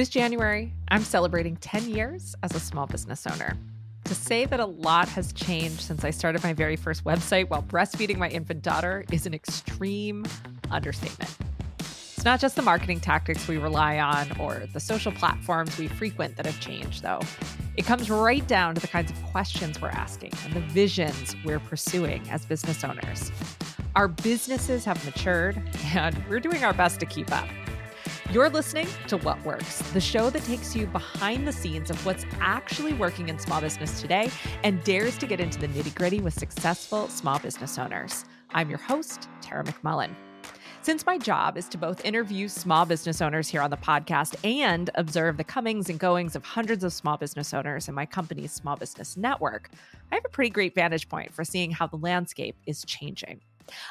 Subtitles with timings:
[0.00, 3.54] This January, I'm celebrating 10 years as a small business owner.
[4.04, 7.62] To say that a lot has changed since I started my very first website while
[7.62, 10.24] breastfeeding my infant daughter is an extreme
[10.70, 11.36] understatement.
[11.80, 16.34] It's not just the marketing tactics we rely on or the social platforms we frequent
[16.38, 17.20] that have changed, though.
[17.76, 21.60] It comes right down to the kinds of questions we're asking and the visions we're
[21.60, 23.30] pursuing as business owners.
[23.96, 25.62] Our businesses have matured,
[25.92, 27.48] and we're doing our best to keep up.
[28.32, 32.24] You're listening to What Works, the show that takes you behind the scenes of what's
[32.38, 34.30] actually working in small business today
[34.62, 38.24] and dares to get into the nitty gritty with successful small business owners.
[38.50, 40.14] I'm your host, Tara McMullin.
[40.82, 44.90] Since my job is to both interview small business owners here on the podcast and
[44.94, 48.76] observe the comings and goings of hundreds of small business owners in my company's small
[48.76, 49.70] business network,
[50.12, 53.40] I have a pretty great vantage point for seeing how the landscape is changing.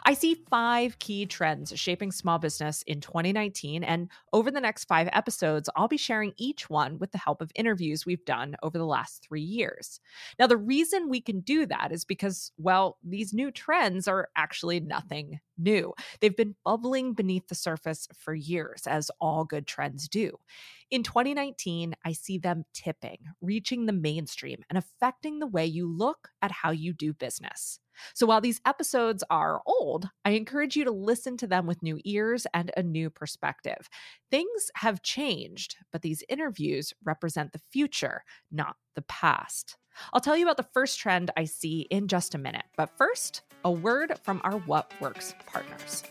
[0.05, 3.83] I see five key trends shaping small business in 2019.
[3.83, 7.51] And over the next five episodes, I'll be sharing each one with the help of
[7.55, 9.99] interviews we've done over the last three years.
[10.37, 14.79] Now, the reason we can do that is because, well, these new trends are actually
[14.79, 15.93] nothing new.
[16.19, 20.37] They've been bubbling beneath the surface for years, as all good trends do.
[20.89, 26.29] In 2019, I see them tipping, reaching the mainstream, and affecting the way you look
[26.41, 27.79] at how you do business.
[28.13, 31.99] So while these episodes are old, I encourage you to listen to them with new
[32.05, 33.89] ears and a new perspective.
[34.31, 39.77] Things have changed, but these interviews represent the future, not the past.
[40.13, 43.41] I'll tell you about the first trend I see in just a minute, but first,
[43.65, 46.03] a word from our What Works partners.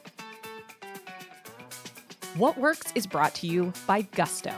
[2.37, 4.55] What Works is brought to you by Gusto.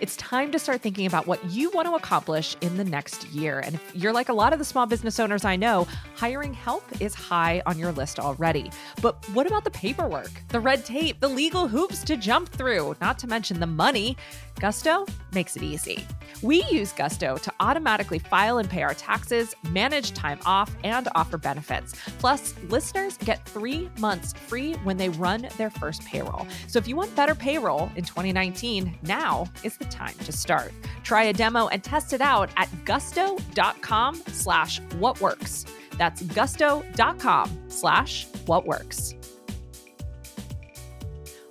[0.00, 3.58] It's time to start thinking about what you want to accomplish in the next year.
[3.58, 6.84] And if you're like a lot of the small business owners I know, hiring help
[7.00, 8.70] is high on your list already.
[9.02, 13.18] But what about the paperwork, the red tape, the legal hoops to jump through, not
[13.18, 14.16] to mention the money?
[14.58, 16.04] Gusto makes it easy.
[16.42, 21.38] We use Gusto to automatically file and pay our taxes, manage time off, and offer
[21.38, 21.94] benefits.
[22.18, 26.46] Plus, listeners get three months free when they run their first payroll.
[26.66, 30.72] So if you want better payroll in 2019, now is the time to start.
[31.04, 35.66] Try a demo and test it out at gusto.com slash what works.
[35.96, 39.14] That's gusto.com slash what works.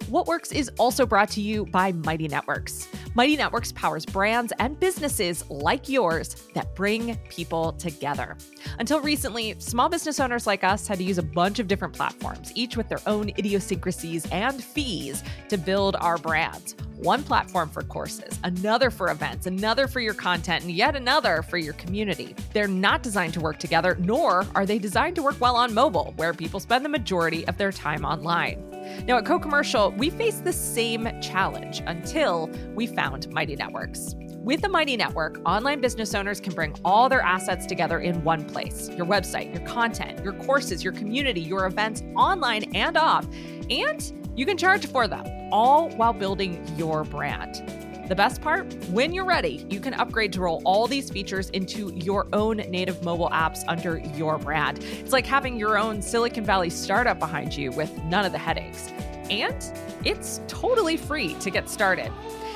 [0.10, 2.88] What Works is also brought to you by Mighty Networks.
[3.18, 8.38] Mighty Networks powers brands and businesses like yours that bring people together.
[8.78, 12.52] Until recently, small business owners like us had to use a bunch of different platforms,
[12.54, 16.76] each with their own idiosyncrasies and fees to build our brands.
[16.98, 21.58] One platform for courses, another for events, another for your content, and yet another for
[21.58, 22.36] your community.
[22.54, 26.14] They're not designed to work together, nor are they designed to work well on mobile,
[26.18, 28.77] where people spend the majority of their time online.
[29.06, 34.16] Now, at Co Commercial, we faced the same challenge until we found Mighty Networks.
[34.48, 38.46] With the Mighty Network, online business owners can bring all their assets together in one
[38.46, 43.28] place your website, your content, your courses, your community, your events, online and off.
[43.70, 47.87] And you can charge for them, all while building your brand.
[48.08, 48.74] The best part?
[48.86, 53.04] When you're ready, you can upgrade to roll all these features into your own native
[53.04, 54.82] mobile apps under your brand.
[54.82, 58.88] It's like having your own Silicon Valley startup behind you with none of the headaches.
[59.30, 59.62] And
[60.06, 62.10] it's totally free to get started.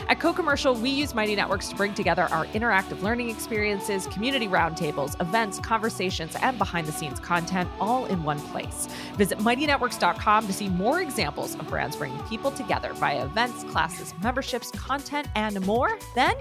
[0.08, 4.48] At Co Commercial, we use Mighty Networks to bring together our interactive learning experiences, community
[4.48, 8.88] roundtables, events, conversations, and behind the scenes content all in one place.
[9.16, 14.72] Visit MightyNetworks.com to see more examples of brands bringing people together via events, classes, memberships,
[14.72, 15.98] content, and more.
[16.16, 16.36] Then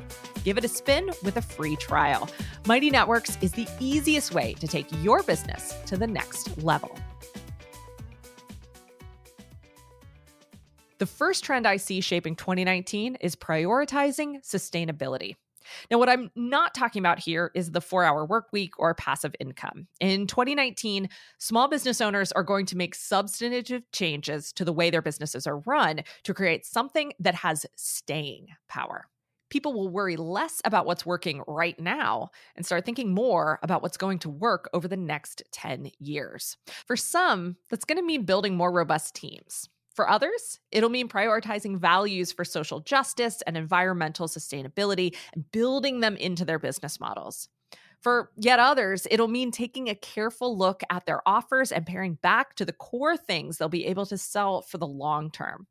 [0.44, 2.28] give it a spin with a free trial.
[2.66, 6.96] Mighty Networks is the easiest way to take your business to the next level.
[11.00, 15.36] The first trend I see shaping 2019 is prioritizing sustainability.
[15.90, 19.34] Now, what I'm not talking about here is the four hour work week or passive
[19.40, 19.86] income.
[19.98, 25.00] In 2019, small business owners are going to make substantive changes to the way their
[25.00, 29.06] businesses are run to create something that has staying power.
[29.48, 33.96] People will worry less about what's working right now and start thinking more about what's
[33.96, 36.58] going to work over the next 10 years.
[36.86, 39.70] For some, that's going to mean building more robust teams.
[40.00, 46.16] For others, it'll mean prioritizing values for social justice and environmental sustainability and building them
[46.16, 47.50] into their business models.
[48.00, 52.54] For yet others, it'll mean taking a careful look at their offers and pairing back
[52.54, 55.66] to the core things they'll be able to sell for the long term.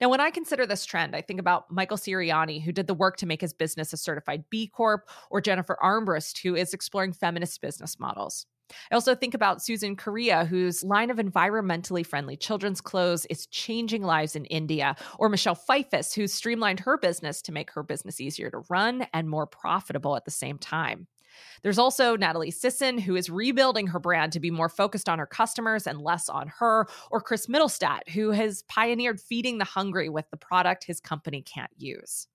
[0.00, 3.16] Now, when I consider this trend, I think about Michael Siriani, who did the work
[3.18, 7.60] to make his business a certified B Corp, or Jennifer Armbrust, who is exploring feminist
[7.60, 8.44] business models.
[8.90, 14.02] I also think about Susan Correa, whose line of environmentally friendly children's clothes is changing
[14.02, 18.50] lives in India, or Michelle Pfeifus, who streamlined her business to make her business easier
[18.50, 21.06] to run and more profitable at the same time.
[21.62, 25.26] There's also Natalie Sisson, who is rebuilding her brand to be more focused on her
[25.26, 30.28] customers and less on her, or Chris Mittelstaedt, who has pioneered feeding the hungry with
[30.30, 32.26] the product his company can't use.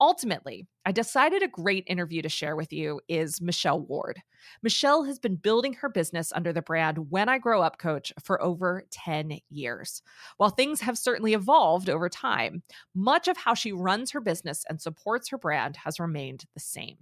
[0.00, 4.20] Ultimately, I decided a great interview to share with you is Michelle Ward.
[4.62, 8.42] Michelle has been building her business under the brand When I Grow Up Coach for
[8.42, 10.02] over 10 years.
[10.36, 12.62] While things have certainly evolved over time,
[12.94, 16.98] much of how she runs her business and supports her brand has remained the same.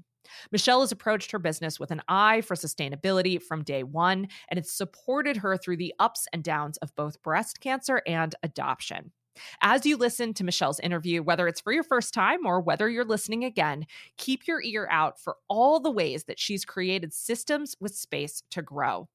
[0.52, 4.72] Michelle has approached her business with an eye for sustainability from day one, and it's
[4.72, 9.10] supported her through the ups and downs of both breast cancer and adoption.
[9.60, 13.04] As you listen to Michelle's interview, whether it's for your first time or whether you're
[13.04, 13.86] listening again,
[14.16, 18.62] keep your ear out for all the ways that she's created systems with space to
[18.62, 19.08] grow.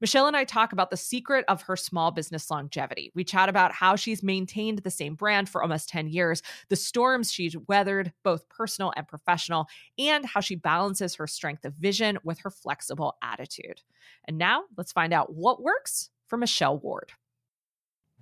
[0.00, 3.12] Michelle and I talk about the secret of her small business longevity.
[3.14, 7.32] We chat about how she's maintained the same brand for almost 10 years, the storms
[7.32, 9.66] she's weathered, both personal and professional,
[9.98, 13.82] and how she balances her strength of vision with her flexible attitude.
[14.26, 17.12] And now let's find out what works for Michelle Ward.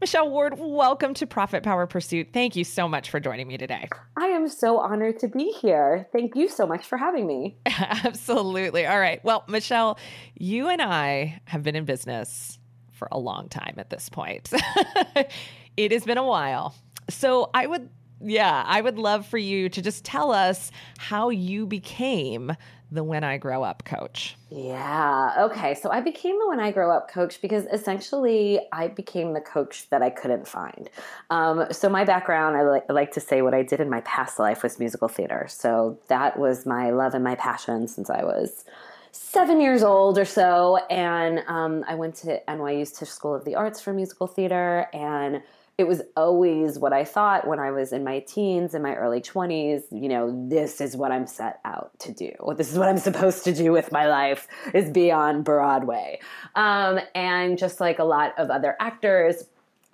[0.05, 2.29] Michelle Ward, welcome to Profit Power Pursuit.
[2.31, 3.89] Thank you so much for joining me today.
[4.19, 6.07] I am so honored to be here.
[6.13, 7.57] Thank you so much for having me.
[7.67, 8.85] Absolutely.
[8.85, 9.25] All right.
[9.25, 9.99] Well, Michelle,
[10.35, 12.59] you and I have been in business
[12.93, 14.53] for a long time at this point.
[15.79, 16.75] it has been a while.
[17.09, 17.89] So I would
[18.21, 22.53] yeah, I would love for you to just tell us how you became
[22.95, 24.37] the When I Grow Up coach.
[24.51, 25.35] Yeah.
[25.51, 25.75] Okay.
[25.75, 29.89] So I became the When I Grow Up coach because essentially I became the coach
[29.91, 30.89] that I couldn't find.
[31.31, 34.01] Um, so my background, I like, I like to say what I did in my
[34.03, 35.47] past life was musical theater.
[35.49, 38.65] So that was my love and my passion since I was
[39.11, 40.77] seven years old or so.
[40.89, 45.43] And um, I went to NYU's Tisch School of the Arts for musical theater and
[45.77, 49.21] it was always what I thought when I was in my teens, in my early
[49.21, 52.31] 20s, you know, this is what I'm set out to do.
[52.57, 56.21] This is what I'm supposed to do with my life is be on Broadway.
[56.55, 59.45] Um, and just like a lot of other actors,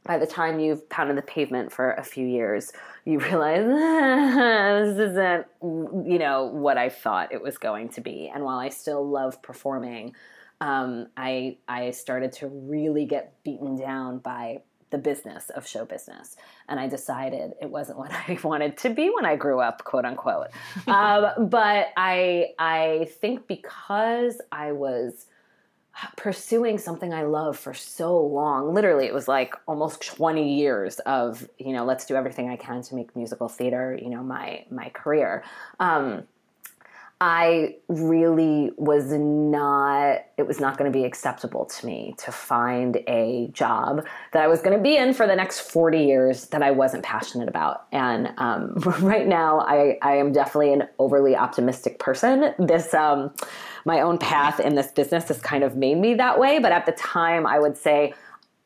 [0.04, 2.72] by the time you've pounded the pavement for a few years,
[3.06, 3.64] you realize
[4.96, 8.30] this isn't, you know, what I thought it was going to be.
[8.32, 10.14] And while I still love performing,
[10.60, 14.60] um, I I started to really get beaten down by
[14.90, 16.37] the business of show business.
[16.69, 20.04] And I decided it wasn't what I wanted to be when I grew up, quote
[20.04, 20.48] unquote.
[20.87, 25.26] um, but I, I think because I was
[26.16, 31.48] pursuing something I love for so long, literally, it was like almost 20 years of,
[31.58, 34.88] you know, let's do everything I can to make musical theater, you know, my, my
[34.90, 35.44] career.
[35.78, 36.25] Um,
[37.22, 42.96] I really was not, it was not going to be acceptable to me to find
[43.06, 46.62] a job that I was going to be in for the next 40 years that
[46.62, 47.84] I wasn't passionate about.
[47.93, 52.55] And um, right now, I, I am definitely an overly optimistic person.
[52.58, 53.34] This, um,
[53.84, 56.58] my own path in this business has kind of made me that way.
[56.58, 58.14] But at the time, I would say,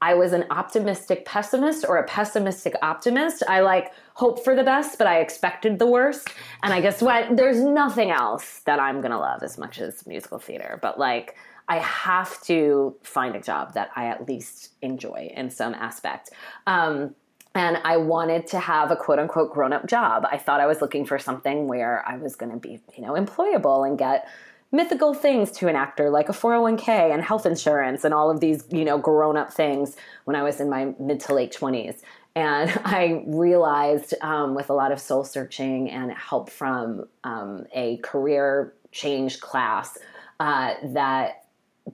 [0.05, 3.43] I was an optimistic pessimist or a pessimistic optimist.
[3.49, 6.29] I like hope for the best, but I expected the worst.
[6.62, 7.39] And I guess what?
[7.39, 10.79] There's nothing else that I'm going to love as much as musical theater.
[10.83, 11.37] But like,
[11.69, 16.29] I have to find a job that I at least enjoy in some aspect.
[16.67, 17.15] Um,
[17.55, 20.26] and I wanted to have a quote unquote grown up job.
[20.31, 23.14] I thought I was looking for something where I was going to be, you know,
[23.14, 24.28] employable and get
[24.75, 28.64] mythical things to an actor like a 401k and health insurance and all of these,
[28.71, 32.00] you know, grown up things when I was in my mid to late 20s.
[32.35, 37.99] And I realized um, with a lot of soul searching and help from um, a
[37.99, 39.97] career change class
[40.40, 41.45] uh, that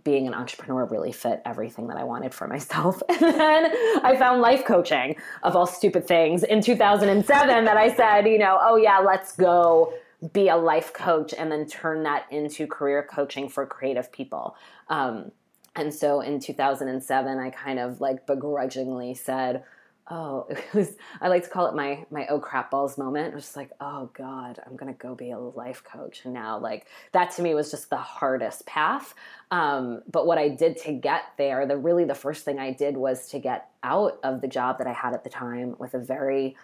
[0.05, 3.03] being an entrepreneur really fit everything that I wanted for myself.
[3.11, 3.73] And then
[4.05, 8.59] I found life coaching of all stupid things in 2007 that I said, you know,
[8.63, 9.93] oh yeah, let's go
[10.33, 14.55] be a life coach and then turn that into career coaching for creative people.
[14.89, 15.33] Um,
[15.77, 19.65] and so in 2007, I kind of like begrudgingly said,
[20.11, 23.33] oh, it was, I like to call it my, my oh crap balls moment.
[23.33, 26.23] I was just like, oh God, I'm going to go be a life coach.
[26.25, 29.15] And now like that to me was just the hardest path.
[29.51, 32.97] Um, but what I did to get there, the really the first thing I did
[32.97, 35.99] was to get out of the job that I had at the time with a
[35.99, 36.57] very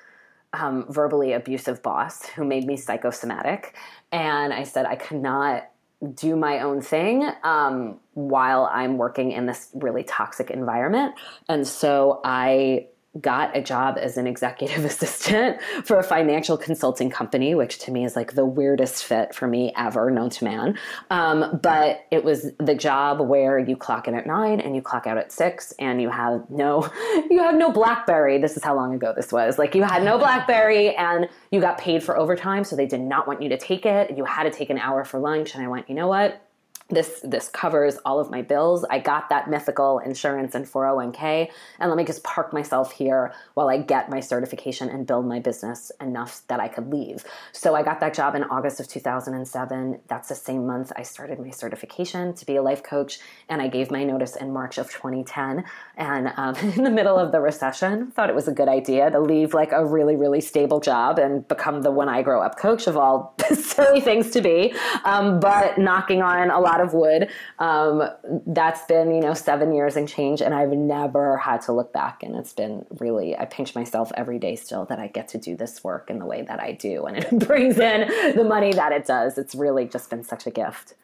[0.56, 3.74] um, verbally abusive boss who made me psychosomatic.
[4.12, 5.68] And I said, I cannot
[6.14, 11.14] do my own thing um, while I'm working in this really toxic environment.
[11.48, 12.88] And so I
[13.20, 18.04] got a job as an executive assistant for a financial consulting company, which to me
[18.04, 20.78] is like the weirdest fit for me ever known to man.
[21.10, 25.06] Um, but it was the job where you clock in at nine and you clock
[25.06, 26.90] out at six, and you have no,
[27.30, 28.38] you have no BlackBerry.
[28.38, 29.58] This is how long ago this was.
[29.58, 33.26] Like you had no BlackBerry, and you got paid for overtime, so they did not
[33.26, 34.16] want you to take it.
[34.16, 36.45] You had to take an hour for lunch, and I went, you know what?
[36.88, 38.84] This this covers all of my bills.
[38.88, 41.50] I got that mythical insurance and 401k
[41.80, 45.40] and let me just park myself here while I get my certification and build my
[45.40, 47.24] business enough that I could leave.
[47.50, 50.00] So I got that job in August of 2007.
[50.06, 53.66] That's the same month I started my certification to be a life coach and I
[53.66, 55.64] gave my notice in March of 2010
[55.96, 59.18] and um, in the middle of the recession thought it was a good idea to
[59.18, 62.86] leave like a really really stable job and become the when I grow up coach
[62.86, 64.72] of all silly things to be
[65.04, 67.28] um, but knocking on a lot of wood.
[67.58, 68.08] Um,
[68.46, 72.22] that's been, you know, seven years and change, and I've never had to look back.
[72.22, 75.56] And it's been really, I pinch myself every day still that I get to do
[75.56, 77.04] this work in the way that I do.
[77.04, 79.38] And it brings in the money that it does.
[79.38, 80.94] It's really just been such a gift.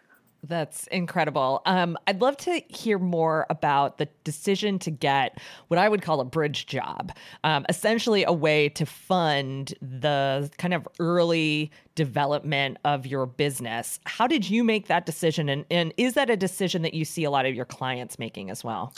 [0.45, 1.63] That's incredible.
[1.67, 6.21] Um, I'd love to hear more about the decision to get what I would call
[6.21, 7.13] a bridge job,
[7.45, 14.01] um, essentially a way to fund the kind of early development of your business.
[14.05, 15.49] How did you make that decision?
[15.49, 18.51] And, and is that a decision that you see a lot of your clients making
[18.51, 18.93] as well?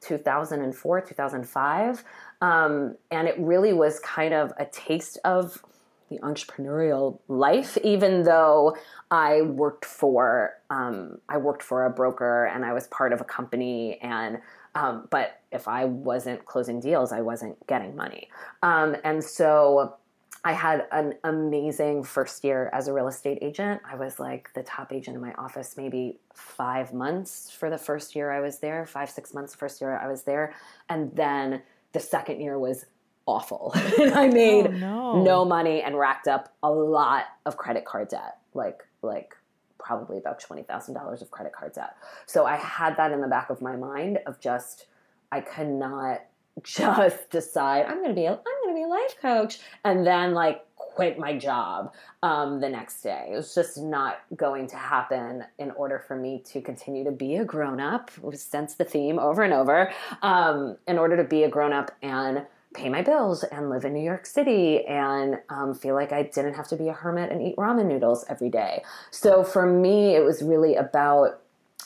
[0.02, 2.04] 2004, 2005.
[2.42, 5.64] Um, and it really was kind of a taste of
[6.10, 8.76] the entrepreneurial life, even though
[9.10, 13.24] I worked for um, I worked for a broker and I was part of a
[13.24, 14.38] company and
[14.74, 18.28] um, but if I wasn't closing deals, I wasn't getting money.
[18.62, 19.96] Um, and so
[20.44, 23.82] I had an amazing first year as a real estate agent.
[23.90, 28.16] I was like the top agent in my office, maybe five months for the first
[28.16, 30.54] year I was there, five, six months first year I was there.
[30.88, 31.62] And then
[31.92, 32.86] the second year was
[33.26, 33.72] awful.
[34.00, 35.22] and I made oh, no.
[35.22, 39.34] no money and racked up a lot of credit card debt, like like
[39.78, 41.96] probably about twenty thousand dollars of credit card debt.
[42.26, 44.86] So I had that in the back of my mind of just
[45.32, 46.22] I cannot
[46.62, 50.06] just decide I'm going to be a, I'm going to be a life coach and
[50.06, 53.30] then like quit my job um, the next day.
[53.32, 57.36] It was just not going to happen in order for me to continue to be
[57.36, 58.10] a grown up.
[58.34, 59.92] Sense the theme over and over.
[60.22, 63.92] Um, in order to be a grown up and pay my bills and live in
[63.92, 67.42] New York City and um, feel like I didn't have to be a hermit and
[67.42, 68.84] eat ramen noodles every day.
[69.10, 71.40] So for me, it was really about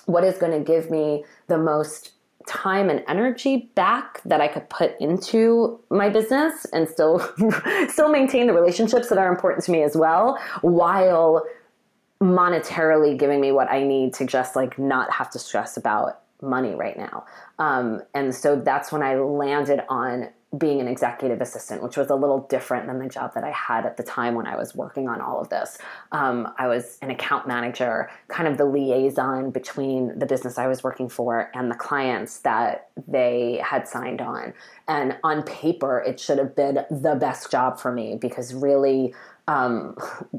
[0.06, 2.12] what is going to give me the most
[2.46, 7.18] time and energy back that I could put into my business and still
[7.88, 11.46] still maintain the relationships that are important to me as well while
[12.20, 16.74] monetarily giving me what I need to just like not have to stress about money
[16.74, 17.24] right now.
[17.58, 22.14] Um, and so that's when I landed on being an executive assistant, which was a
[22.14, 25.08] little different than the job that I had at the time when I was working
[25.08, 25.78] on all of this.
[26.12, 30.82] Um, I was an account manager, kind of the liaison between the business I was
[30.82, 34.54] working for and the clients that they had signed on.
[34.86, 39.14] And on paper, it should have been the best job for me because really,
[39.46, 39.94] um,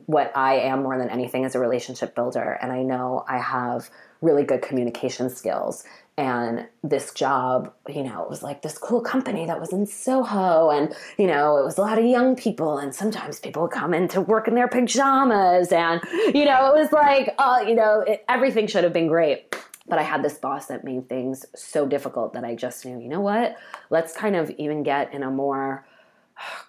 [0.08, 2.58] what I am more than anything is a relationship builder.
[2.62, 3.90] And I know I have
[4.22, 5.84] really good communication skills
[6.18, 10.70] and this job, you know, it was like this cool company that was in Soho,
[10.70, 13.94] and you know, it was a lot of young people, and sometimes people would come
[13.94, 16.02] in to work in their pajamas, and
[16.34, 19.56] you know, it was like, oh, you know, it, everything should have been great.
[19.88, 23.08] But I had this boss that made things so difficult that I just knew, you
[23.08, 23.56] know what?
[23.92, 25.86] Let's kind of even get in a more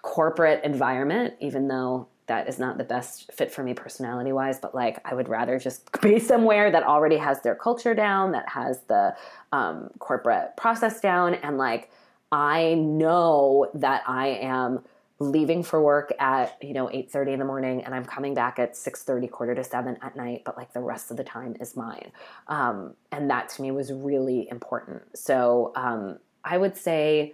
[0.01, 4.75] corporate environment, even though that is not the best fit for me personality wise, but
[4.75, 8.81] like I would rather just be somewhere that already has their culture down, that has
[8.87, 9.15] the
[9.51, 11.89] um, corporate process down, and like
[12.31, 14.83] I know that I am
[15.19, 18.73] leaving for work at you know 8.30 in the morning and i'm coming back at
[18.73, 22.11] 6.30 quarter to 7 at night but like the rest of the time is mine.
[22.47, 25.17] Um, and that to me was really important.
[25.17, 27.33] So um, i would say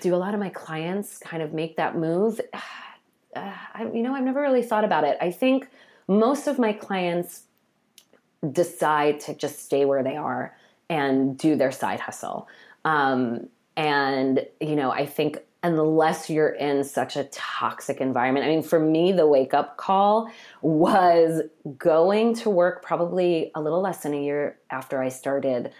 [0.00, 2.40] do a lot of my clients kind of make that move
[3.36, 5.16] uh, I, you know, I've never really thought about it.
[5.20, 5.68] I think
[6.08, 7.42] most of my clients
[8.52, 10.56] decide to just stay where they are
[10.88, 12.48] and do their side hustle.
[12.84, 18.46] Um, and, you know, I think unless you're in such a toxic environment.
[18.46, 20.30] I mean, for me, the wake up call
[20.62, 21.42] was
[21.76, 25.72] going to work probably a little less than a year after I started.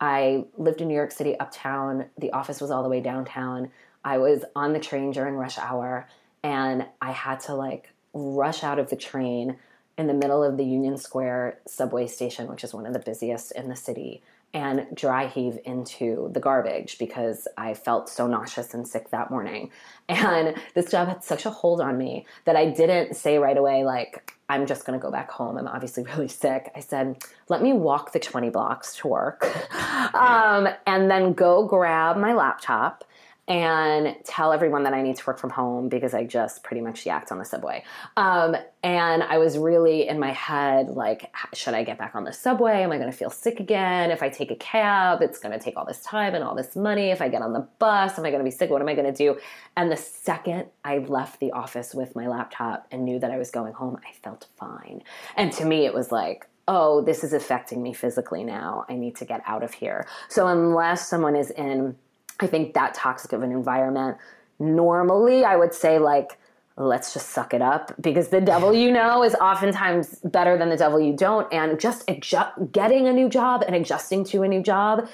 [0.00, 2.06] I lived in New York City, uptown.
[2.18, 3.70] The office was all the way downtown.
[4.04, 6.06] I was on the train during rush hour
[6.42, 9.56] and I had to like rush out of the train
[9.98, 13.52] in the middle of the Union Square subway station, which is one of the busiest
[13.52, 14.22] in the city
[14.54, 19.70] and dry heave into the garbage because I felt so nauseous and sick that morning.
[20.08, 23.84] And this job had such a hold on me that I didn't say right away,
[23.84, 25.56] like, I'm just gonna go back home.
[25.56, 26.70] I'm obviously really sick.
[26.76, 29.42] I said, let me walk the 20 blocks to work
[30.14, 33.04] um, and then go grab my laptop
[33.48, 37.04] and tell everyone that I need to work from home because I just pretty much
[37.04, 37.82] yacked on the subway.
[38.16, 42.32] Um, and I was really in my head like, should I get back on the
[42.32, 42.82] subway?
[42.82, 44.12] Am I going to feel sick again?
[44.12, 46.76] If I take a cab, it's going to take all this time and all this
[46.76, 47.10] money.
[47.10, 48.70] If I get on the bus, am I going to be sick?
[48.70, 49.38] What am I going to do?
[49.76, 53.50] And the second I left the office with my laptop and knew that I was
[53.50, 55.02] going home, I felt fine.
[55.36, 58.84] And to me, it was like, oh, this is affecting me physically now.
[58.88, 60.06] I need to get out of here.
[60.28, 61.96] So unless someone is in
[62.40, 64.18] I think that toxic of an environment,
[64.58, 66.38] normally I would say, like,
[66.76, 70.76] let's just suck it up because the devil you know is oftentimes better than the
[70.76, 71.52] devil you don't.
[71.52, 75.08] And just adju- getting a new job and adjusting to a new job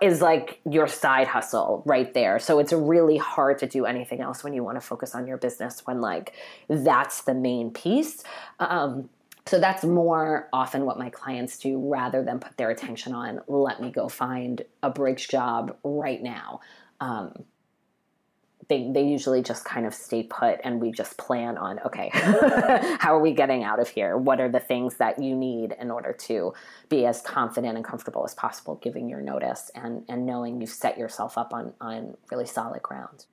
[0.00, 2.38] is like your side hustle right there.
[2.38, 5.36] So it's really hard to do anything else when you want to focus on your
[5.36, 6.32] business when like
[6.68, 8.24] that's the main piece.
[8.58, 9.10] Um,
[9.50, 13.82] so that's more often what my clients do rather than put their attention on, let
[13.82, 16.60] me go find a bridge job right now.
[17.00, 17.32] Um,
[18.68, 22.10] they, they usually just kind of stay put and we just plan on okay
[23.00, 24.16] how are we getting out of here?
[24.16, 26.54] What are the things that you need in order to
[26.88, 30.96] be as confident and comfortable as possible giving your notice and and knowing you've set
[30.96, 33.26] yourself up on on really solid ground?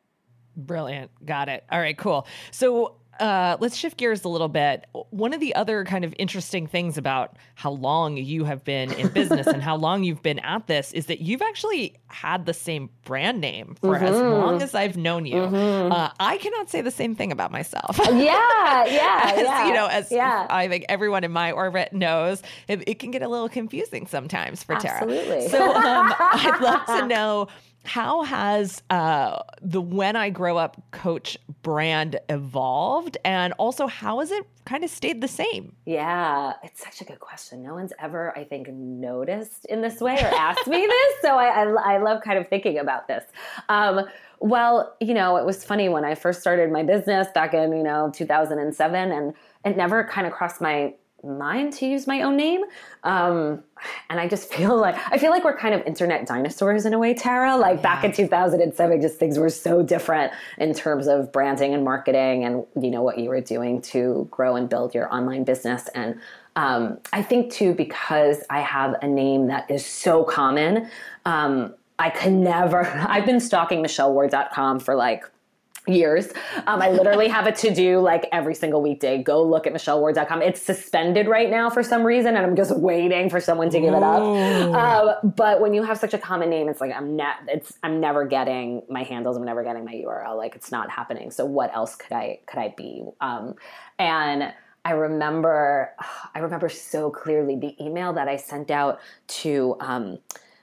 [0.55, 1.11] Brilliant.
[1.23, 1.63] Got it.
[1.71, 2.25] All right cool.
[2.49, 4.85] So uh, let's shift gears a little bit.
[5.09, 9.09] One of the other kind of interesting things about how long you have been in
[9.09, 12.89] business and how long you've been at this is that you've actually had the same
[13.03, 14.05] brand name for mm-hmm.
[14.05, 15.35] as long as I've known you.
[15.35, 15.91] Mm-hmm.
[15.91, 17.99] Uh, I cannot say the same thing about myself.
[17.99, 19.67] Yeah, yeah, as, yeah.
[19.67, 20.47] You know, as yeah.
[20.49, 24.63] I think everyone in my orbit knows, it, it, can get a little confusing sometimes
[24.63, 25.01] for Tara.
[25.01, 25.49] Absolutely.
[25.49, 27.47] So um, I'd love to know
[27.87, 33.17] how has uh, the When I Grow Up coach brand evolved?
[33.23, 35.73] And also, how has it kind of stayed the same?
[35.85, 37.63] Yeah, it's such a good question.
[37.63, 41.13] No one's ever, I think, noticed in this way or asked me this.
[41.21, 43.23] So I, I, I, love kind of thinking about this.
[43.69, 44.01] Um,
[44.39, 47.83] well, you know, it was funny when I first started my business back in, you
[47.83, 49.33] know, 2007, and
[49.65, 50.93] it never kind of crossed my
[51.27, 52.63] mind to use my own name.
[53.03, 53.63] Um,
[54.09, 56.99] and I just feel like I feel like we're kind of internet dinosaurs in a
[56.99, 57.57] way, Tara.
[57.57, 57.81] Like yeah.
[57.81, 62.65] back in 2007, just things were so different in terms of branding and marketing, and
[62.81, 65.87] you know what you were doing to grow and build your online business.
[65.89, 66.19] And
[66.55, 70.89] um, I think too because I have a name that is so common.
[71.25, 72.85] Um, I can never.
[73.09, 75.23] I've been stalking MichelleWard.com for like
[75.89, 76.27] years.
[76.65, 79.21] Um, I literally have a to do like every single weekday.
[79.21, 80.41] Go look at MichelleWard.com.
[80.41, 83.93] It's suspended right now for some reason, and I'm just waiting for someone to give
[83.93, 84.21] it up.
[84.21, 87.99] Um, but when you have such a common name, it's like I'm ne- it's I'm
[87.99, 89.37] never getting my handles.
[89.37, 90.37] I'm never getting my URL.
[90.37, 91.31] Like it's not happening.
[91.31, 93.03] So what else could I could I be?
[93.21, 93.55] Um,
[93.99, 94.53] and
[94.85, 95.93] I remember
[96.35, 99.77] I remember so clearly the email that I sent out to.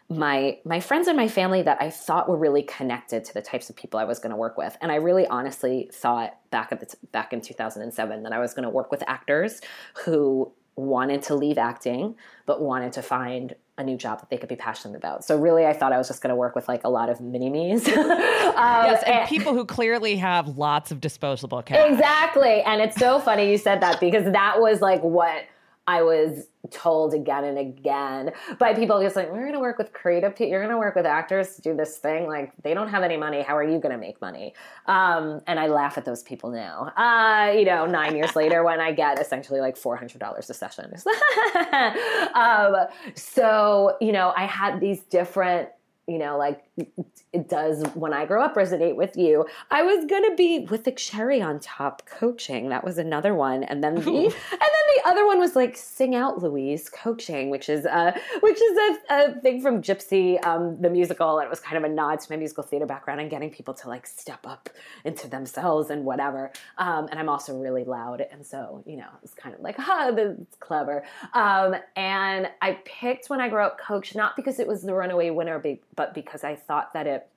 [0.09, 3.71] My my friends and my family that I thought were really connected to the types
[3.71, 4.77] of people I was going to work with.
[4.81, 8.55] And I really honestly thought back at the t- back in 2007 that I was
[8.55, 9.61] going to work with actors
[10.05, 14.49] who wanted to leave acting but wanted to find a new job that they could
[14.49, 15.25] be passionate about.
[15.25, 17.21] So really I thought I was just going to work with like a lot of
[17.21, 17.88] mini me's.
[17.88, 21.90] um, yes, and, and people who clearly have lots of disposable cash.
[21.90, 22.62] Exactly.
[22.62, 25.45] And it's so funny you said that because that was like what
[25.87, 29.92] I was told again and again by people just like, we're going to work with
[29.92, 30.49] creative people.
[30.49, 32.27] You're going to work with actors to do this thing.
[32.27, 33.42] Like, they don't have any money.
[33.42, 34.55] How are you going to make money?
[34.87, 36.92] Um, and I laugh at those people now.
[36.97, 40.94] Uh, you know, nine years later when I get essentially like $400 a session.
[42.35, 45.68] um, so, you know, I had these different
[46.07, 49.46] you know, like it does when I grow up resonate with you.
[49.70, 52.68] I was gonna be with the cherry on top coaching.
[52.68, 56.14] That was another one, and then the and then the other one was like sing
[56.14, 60.90] out Louise coaching, which is uh which is a, a thing from Gypsy, um, the
[60.90, 61.38] musical.
[61.38, 63.74] And it was kind of a nod to my musical theater background and getting people
[63.74, 64.68] to like step up
[65.04, 66.50] into themselves and whatever.
[66.78, 70.10] Um, and I'm also really loud, and so you know it's kind of like ha,
[70.14, 71.04] that's clever.
[71.34, 75.30] Um, and I picked when I grew up coach not because it was the runaway
[75.30, 75.58] winner
[75.96, 77.29] but because I thought that it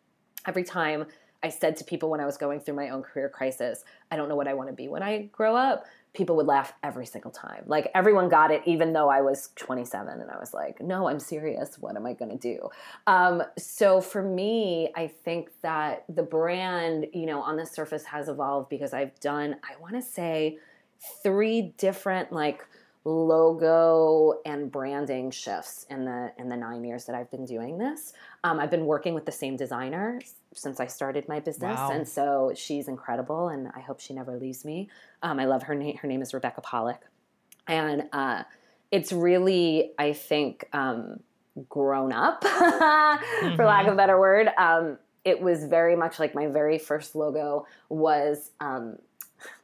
[0.45, 1.05] every time
[1.43, 4.27] I said to people when I was going through my own career crisis, I don't
[4.27, 5.85] know what I want to be when I grow up.
[6.13, 7.63] People would laugh every single time.
[7.67, 11.19] Like everyone got it, even though I was 27 and I was like, no, I'm
[11.19, 11.77] serious.
[11.79, 12.69] What am I going to do?
[13.05, 18.29] Um, so for me, I think that the brand, you know, on the surface has
[18.29, 20.57] evolved because I've done, I want to say,
[21.21, 22.65] three different like
[23.07, 28.11] logo and branding shifts in the in the nine years that I've been doing this.
[28.43, 30.19] Um, I've been working with the same designer
[30.53, 31.91] since I started my business, wow.
[31.91, 34.89] and so she's incredible, and I hope she never leaves me.
[35.23, 35.95] Um, I love her name.
[35.97, 37.01] Her name is Rebecca Pollock,
[37.65, 38.43] and uh,
[38.91, 41.21] it's really, I think, um,
[41.69, 43.55] grown up, mm-hmm.
[43.55, 43.97] for lack of a mm-hmm.
[43.97, 44.49] better word.
[44.57, 48.97] Um, it was very much like my very first logo was um,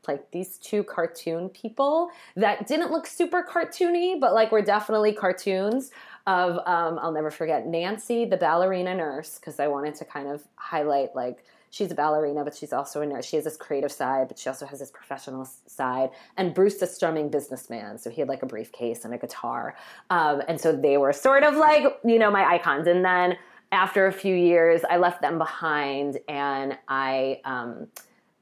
[0.07, 5.91] like these two cartoon people that didn't look super cartoony, but like were definitely cartoons
[6.25, 10.43] of um, I'll never forget Nancy, the ballerina nurse, because I wanted to kind of
[10.55, 11.43] highlight like
[11.73, 13.25] she's a ballerina, but she's also a nurse.
[13.25, 16.11] She has this creative side, but she also has this professional side.
[16.37, 19.75] And Bruce, the strumming businessman, so he had like a briefcase and a guitar,
[20.09, 22.87] um, and so they were sort of like you know my icons.
[22.87, 23.37] And then
[23.71, 27.41] after a few years, I left them behind, and I.
[27.43, 27.87] Um,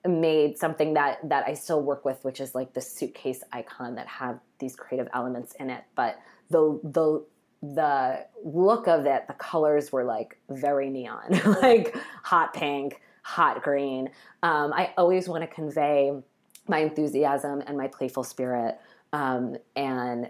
[0.05, 4.07] made something that that I still work with, which is like the suitcase icon that
[4.07, 5.83] have these creative elements in it.
[5.95, 7.25] But the the
[7.63, 14.09] the look of it, the colors were like very neon, like hot pink, hot green.
[14.41, 16.11] Um, I always want to convey
[16.67, 18.79] my enthusiasm and my playful spirit
[19.13, 20.29] um, and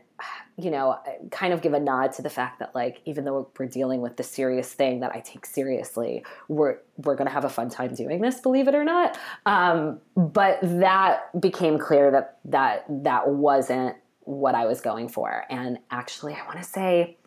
[0.58, 0.98] you know
[1.32, 4.18] kind of give a nod to the fact that like even though we're dealing with
[4.18, 7.94] the serious thing that i take seriously we're we're going to have a fun time
[7.94, 9.18] doing this believe it or not.
[9.46, 15.46] Um, but that became clear that that that wasn't what i was going for.
[15.50, 17.18] And actually i want to say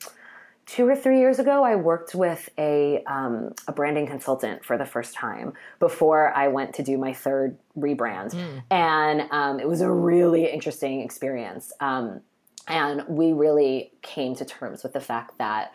[0.66, 4.86] two or three years ago, I worked with a, um, a branding consultant for the
[4.86, 8.34] first time before I went to do my third rebrand.
[8.34, 8.62] Mm.
[8.70, 11.72] And um, it was a really interesting experience.
[11.80, 12.20] Um,
[12.66, 15.72] and we really came to terms with the fact that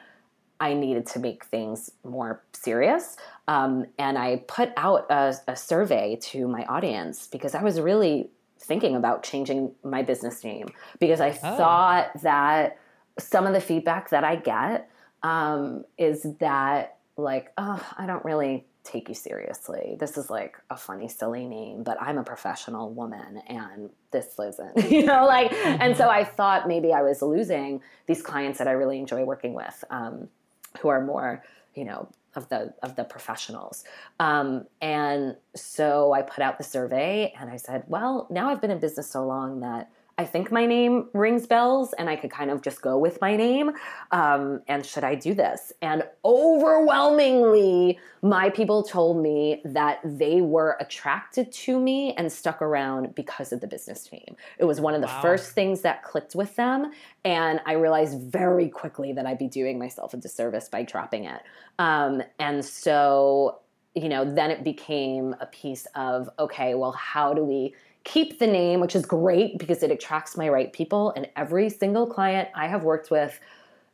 [0.59, 3.15] I needed to make things more serious.
[3.47, 8.29] Um, and I put out a, a survey to my audience because I was really
[8.59, 11.57] thinking about changing my business name because I oh.
[11.57, 12.77] thought that
[13.19, 14.89] some of the feedback that I get
[15.23, 19.97] um, is that like, oh, I don't really take you seriously.
[19.99, 24.89] This is like a funny, silly name, but I'm a professional woman and this isn't,
[24.91, 28.71] you know, like, and so I thought maybe I was losing these clients that I
[28.71, 30.29] really enjoy working with, um,
[30.79, 31.43] who are more,
[31.75, 33.83] you know, of the of the professionals.
[34.19, 38.71] Um, and so I put out the survey and I said, well, now I've been
[38.71, 42.51] in business so long that I think my name rings bells and I could kind
[42.51, 43.71] of just go with my name.
[44.11, 45.71] Um, and should I do this?
[45.81, 53.15] And overwhelmingly, my people told me that they were attracted to me and stuck around
[53.15, 54.35] because of the business name.
[54.57, 55.21] It was one of the wow.
[55.21, 56.91] first things that clicked with them.
[57.23, 61.41] And I realized very quickly that I'd be doing myself a disservice by dropping it.
[61.79, 63.59] Um, and so,
[63.95, 68.47] you know, then it became a piece of okay, well, how do we keep the
[68.47, 71.11] name, which is great because it attracts my right people.
[71.15, 73.39] And every single client I have worked with,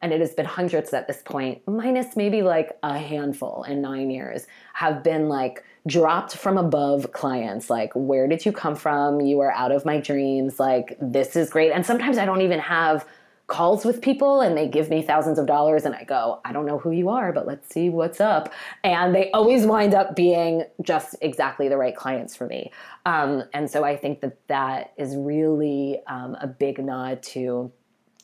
[0.01, 4.11] and it has been hundreds at this point, minus maybe like a handful in nine
[4.11, 7.69] years, have been like dropped from above clients.
[7.69, 9.21] Like, where did you come from?
[9.21, 10.59] You are out of my dreams.
[10.59, 11.71] Like, this is great.
[11.71, 13.07] And sometimes I don't even have
[13.47, 16.65] calls with people and they give me thousands of dollars and I go, I don't
[16.65, 18.51] know who you are, but let's see what's up.
[18.83, 22.71] And they always wind up being just exactly the right clients for me.
[23.05, 27.71] Um, and so I think that that is really um, a big nod to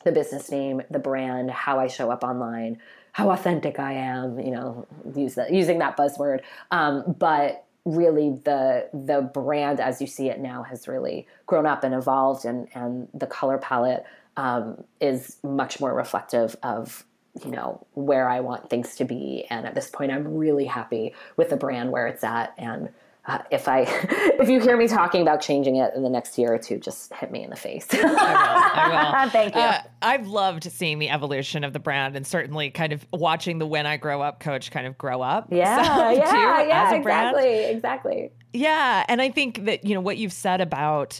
[0.04, 2.80] the business name, the brand, how I show up online,
[3.12, 6.40] how authentic I am, you know, use that, using that buzzword.
[6.72, 11.82] Um, but really the the brand as you see it now has really grown up
[11.82, 14.04] and evolved and and the color palette
[14.36, 17.04] um, is much more reflective of
[17.44, 19.46] you know where I want things to be.
[19.48, 22.52] And at this point, I'm really happy with the brand where it's at.
[22.58, 22.90] And
[23.24, 23.80] uh, if I
[24.40, 27.12] if you hear me talking about changing it in the next year or two, just
[27.14, 27.86] hit me in the face.
[27.92, 28.18] I will.
[28.18, 29.30] I will.
[29.30, 29.60] Thank you.
[29.60, 33.66] Uh, I've loved seeing the evolution of the brand and certainly kind of watching the
[33.66, 35.48] When I Grow Up coach kind of grow up.
[35.50, 36.36] Yeah, so, yeah, too,
[36.68, 37.02] yeah, exactly,
[37.42, 37.76] brand.
[37.76, 38.32] exactly.
[38.52, 41.18] Yeah, and I think that you know what you've said about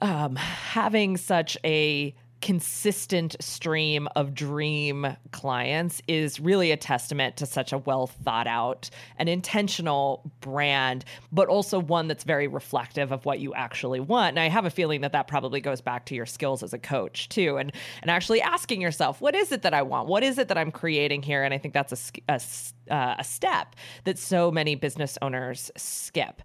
[0.00, 7.72] um, having such a consistent stream of dream clients is really a testament to such
[7.72, 13.40] a well thought out and intentional brand, but also one that's very reflective of what
[13.40, 14.30] you actually want.
[14.30, 16.78] And I have a feeling that that probably goes back to your skills as a
[16.78, 17.72] coach too, and
[18.02, 20.08] and actually asking yourself, what is it that I want?
[20.08, 21.42] What is it that I'm creating here?
[21.42, 26.42] And I think that's a, a, uh, a step that so many business owners skip.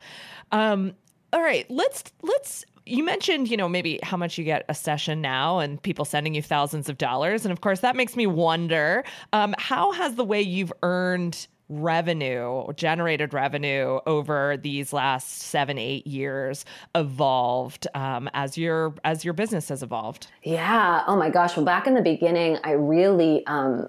[0.51, 0.93] Um,
[1.34, 5.22] all right, let's let's you mentioned, you know, maybe how much you get a session
[5.22, 7.46] now and people sending you thousands of dollars.
[7.46, 12.65] And of course, that makes me wonder um, how has the way you've earned revenue,
[12.76, 16.65] generated revenue over these last seven, eight years
[16.96, 20.28] evolved um, as your as your business has evolved?
[20.44, 21.04] Yeah.
[21.08, 21.56] Oh my gosh.
[21.56, 23.88] Well, back in the beginning, I really um,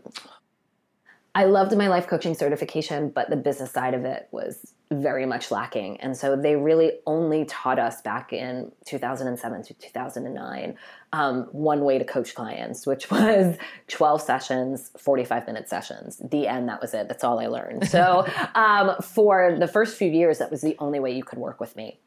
[1.34, 5.50] I loved my life coaching certification, but the business side of it was very much
[5.50, 6.00] lacking.
[6.00, 10.76] And so they really only taught us back in 2007 to 2009
[11.14, 13.56] um, one way to coach clients, which was
[13.88, 16.20] 12 sessions, 45 minute sessions.
[16.30, 17.08] The end, that was it.
[17.08, 17.88] That's all I learned.
[17.88, 21.60] So um, for the first few years, that was the only way you could work
[21.60, 21.98] with me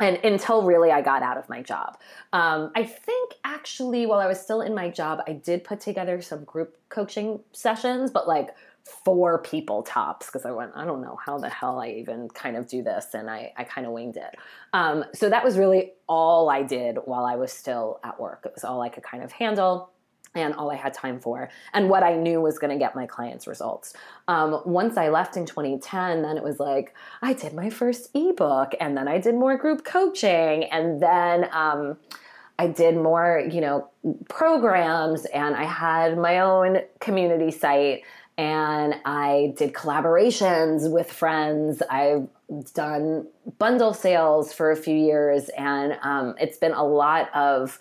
[0.00, 1.98] and until really I got out of my job.
[2.32, 6.20] Um, I think actually while I was still in my job, I did put together
[6.22, 8.54] some group coaching sessions, but like
[9.04, 12.56] four people tops because I went, I don't know how the hell I even kind
[12.56, 13.08] of do this.
[13.14, 14.36] And I, I kind of winged it.
[14.72, 18.42] Um, so that was really all I did while I was still at work.
[18.46, 19.90] It was all I could kind of handle
[20.34, 23.06] and all I had time for, and what I knew was going to get my
[23.06, 23.94] clients results.
[24.28, 28.74] Um, once I left in 2010, then it was like I did my first ebook,
[28.78, 31.96] and then I did more group coaching, and then um,
[32.58, 33.88] I did more, you know,
[34.28, 38.02] programs, and I had my own community site,
[38.36, 41.82] and I did collaborations with friends.
[41.88, 42.28] I've
[42.74, 47.78] done bundle sales for a few years, and um, it's been a lot of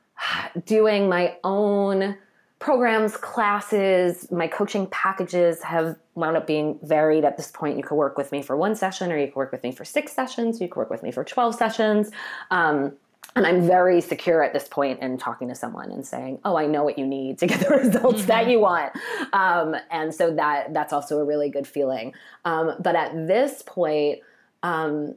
[0.64, 2.16] doing my own
[2.58, 7.76] programs, classes, my coaching packages have wound up being varied at this point.
[7.76, 9.84] You could work with me for one session, or you could work with me for
[9.84, 12.10] six sessions, you could work with me for 12 sessions.
[12.50, 12.94] Um,
[13.38, 16.66] and I'm very secure at this point in talking to someone and saying, "Oh, I
[16.66, 18.26] know what you need to get the results mm-hmm.
[18.26, 18.92] that you want,"
[19.32, 22.12] um, and so that that's also a really good feeling.
[22.44, 24.20] Um, but at this point,
[24.62, 25.14] um,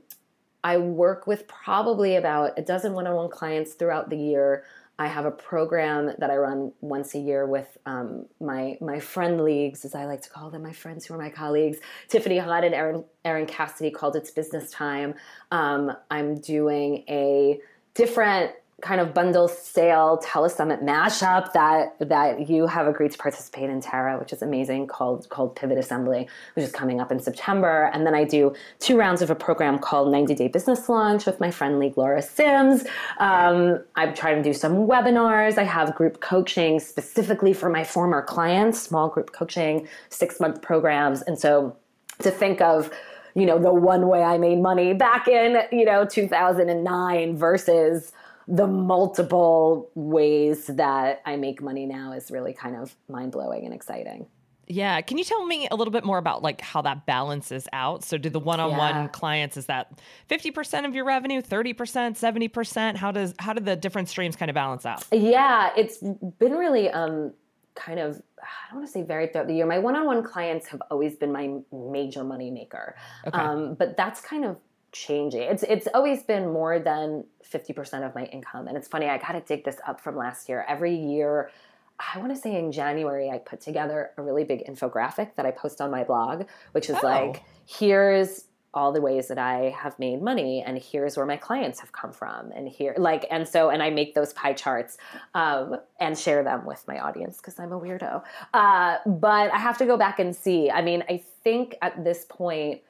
[0.63, 4.63] I work with probably about a dozen one-on-one clients throughout the year.
[4.99, 9.43] I have a program that I run once a year with um, my my friend
[9.43, 12.65] leagues, as I like to call them, my friends who are my colleagues, Tiffany Hunt
[12.65, 15.15] and Erin, Erin Cassidy, called It's Business Time.
[15.49, 17.59] Um, I'm doing a
[17.93, 18.51] different
[18.81, 24.17] kind of bundle sale telesummit mashup that that you have agreed to participate in Tara,
[24.19, 27.89] which is amazing, called called Pivot Assembly, which is coming up in September.
[27.93, 31.39] And then I do two rounds of a program called 90 Day Business Launch with
[31.39, 32.85] my friend League Laura Simms.
[33.19, 35.57] Um, I'm trying to do some webinars.
[35.57, 41.21] I have group coaching specifically for my former clients, small group coaching, six month programs.
[41.21, 41.75] And so
[42.19, 42.91] to think of
[43.35, 48.11] you know, the one way I made money back in, you know, 2009 versus
[48.47, 53.73] the multiple ways that I make money now is really kind of mind blowing and
[53.73, 54.27] exciting.
[54.67, 55.01] Yeah.
[55.01, 58.03] Can you tell me a little bit more about like how that balances out?
[58.03, 59.07] So do the one-on-one yeah.
[59.07, 59.91] clients is that
[60.29, 62.95] 50% of your revenue, 30%, 70%?
[62.95, 65.05] How does how do the different streams kind of balance out?
[65.11, 67.33] Yeah, it's been really um
[67.75, 69.65] kind of I don't want to say varied throughout the year.
[69.65, 72.95] My one-on-one clients have always been my major money maker,
[73.27, 73.37] okay.
[73.37, 74.57] um, but that's kind of
[74.91, 75.43] changing.
[75.43, 79.07] It's it's always been more than fifty percent of my income, and it's funny.
[79.07, 80.65] I got to dig this up from last year.
[80.67, 81.51] Every year,
[81.99, 85.51] I want to say in January, I put together a really big infographic that I
[85.51, 87.07] post on my blog, which is oh.
[87.07, 91.79] like here's all the ways that I have made money, and here's where my clients
[91.81, 94.97] have come from, and here, like, and so, and I make those pie charts
[95.33, 98.23] um, and share them with my audience because I'm a weirdo.
[98.53, 100.71] Uh, but I have to go back and see.
[100.71, 102.81] I mean, I think at this point,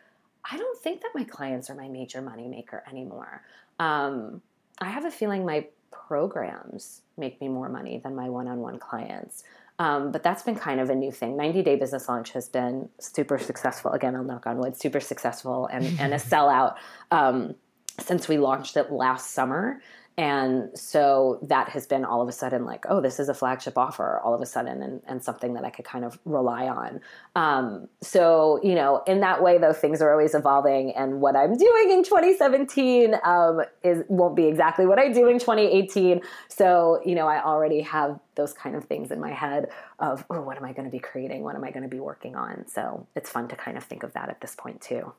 [0.50, 3.44] I don't think that my clients are my major money maker anymore.
[3.80, 4.42] Um,
[4.80, 9.44] I have a feeling my programs make me more money than my one-on-one clients.
[9.82, 11.36] Um, but that's been kind of a new thing.
[11.36, 13.90] 90 Day Business Launch has been super successful.
[13.94, 16.76] Again, I'll knock on wood, super successful and, and a sellout
[17.10, 17.56] um,
[17.98, 19.82] since we launched it last summer.
[20.18, 23.78] And so that has been all of a sudden like, oh, this is a flagship
[23.78, 27.00] offer all of a sudden and, and something that I could kind of rely on.
[27.36, 30.92] Um, so, you know, in that way, though, things are always evolving.
[30.92, 35.40] And what I'm doing in 2017 um, is won't be exactly what I do in
[35.40, 36.22] 2018.
[36.50, 39.70] So, you know, I already have those kind of things in my head
[40.00, 41.44] of, oh, what am I going to be creating?
[41.44, 42.68] What am I going to be working on?
[42.68, 45.14] So it's fun to kind of think of that at this point, too.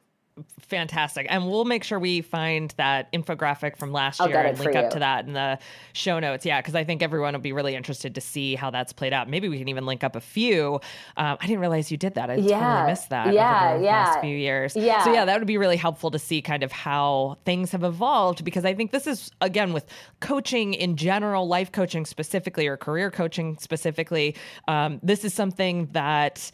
[0.60, 1.26] Fantastic.
[1.28, 4.84] And we'll make sure we find that infographic from last I'll year and link up
[4.86, 4.90] you.
[4.92, 5.58] to that in the
[5.92, 6.46] show notes.
[6.46, 9.28] Yeah, because I think everyone will be really interested to see how that's played out.
[9.28, 10.74] Maybe we can even link up a few.
[11.16, 12.30] Um, I didn't realize you did that.
[12.30, 12.58] I Yeah.
[12.60, 14.04] totally missed that Yeah, over the yeah.
[14.04, 14.74] last few years.
[14.76, 15.04] Yeah.
[15.04, 18.44] So yeah, that would be really helpful to see kind of how things have evolved
[18.44, 19.86] because I think this is again with
[20.20, 24.36] coaching in general, life coaching specifically, or career coaching specifically.
[24.68, 26.50] Um, this is something that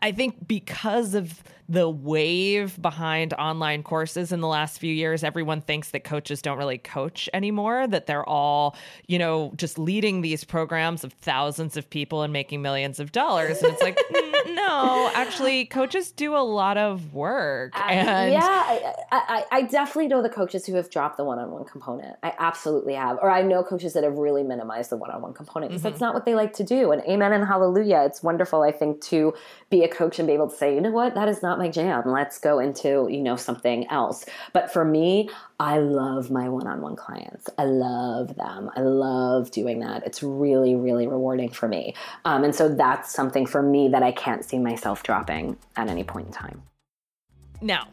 [0.00, 5.60] I, think because of the wave behind online courses in the last few years, everyone
[5.60, 10.44] thinks that coaches don't really coach anymore, that they're all, you know, just leading these
[10.44, 13.62] programs of thousands of people and making millions of dollars.
[13.62, 13.98] And it's like,
[14.46, 17.72] no, actually, coaches do a lot of work.
[17.78, 22.16] And yeah, I, I, I definitely know the coaches who have dropped the one-on-one component.
[22.22, 25.82] I absolutely have, or I know coaches that have really minimized the one-on-one component because
[25.82, 26.92] that's not what they like to do.
[26.92, 28.02] And amen and hallelujah.
[28.06, 29.34] It's wonderful, I think, to
[29.70, 31.68] be a coach and be able to say, you know what, that is not my
[31.68, 32.02] jam.
[32.06, 34.24] Let's go into you know something else.
[34.52, 35.28] But for me,
[35.60, 37.48] I love my one-on-one clients.
[37.56, 38.70] I love them.
[38.76, 40.04] I love doing that.
[40.04, 41.94] It's really, really rewarding for me.
[42.24, 46.04] Um, and so that's something for me that I can't see myself dropping at any
[46.04, 46.62] point in time.
[47.60, 47.88] Now,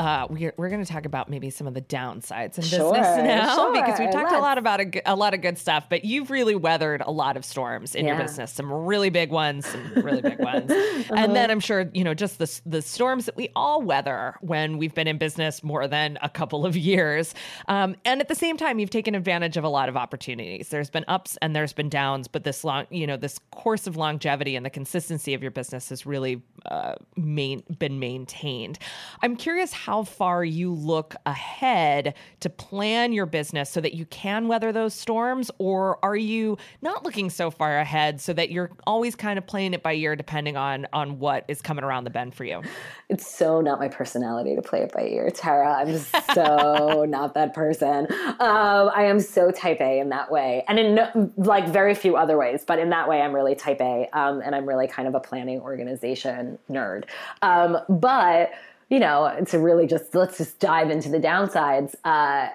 [0.00, 3.16] uh, we're we're going to talk about maybe some of the downsides in Sure, business
[3.24, 6.30] now sure, because we've talked a lot about a lot of good stuff, but you've
[6.30, 10.22] really weathered a lot of storms in your business, some really big ones, some really
[10.22, 11.14] big ones, Uh-huh.
[11.16, 14.78] and then I'm sure you know just the the storms that we all weather when
[14.78, 17.34] we've been in business more than a couple of years,
[17.68, 20.70] um, and at the same time you've taken advantage of a lot of opportunities.
[20.70, 23.96] There's been ups and there's been downs, but this long you know this course of
[23.98, 28.78] longevity and the consistency of your business has really uh, main, been maintained.
[29.22, 34.48] I'm curious how far you look ahead to plan your business so that you can
[34.48, 39.16] weather those storms, or are you not looking so far ahead so that you're always
[39.16, 42.34] kind of playing it by ear depending on on what is coming around the bend
[42.34, 42.62] for you?
[43.08, 45.74] It's so not my personality to play it by ear, Tara.
[45.74, 45.98] I'm
[46.34, 48.06] so not that person.
[48.38, 52.16] Um, I am so type A in that way, and in no, like very few
[52.16, 52.64] other ways.
[52.64, 55.20] But in that way, I'm really type A, um, and I'm really kind of a
[55.20, 57.04] planning organization nerd.
[57.42, 58.52] Um, but
[58.90, 61.94] you know, to really just let's just dive into the downsides.
[62.04, 62.48] Uh,